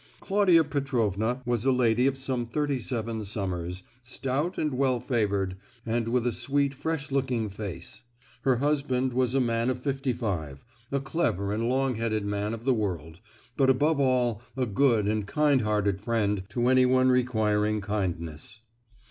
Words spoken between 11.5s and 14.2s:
and long headed man of the world, but above